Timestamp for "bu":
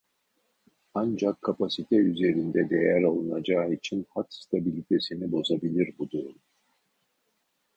5.99-6.09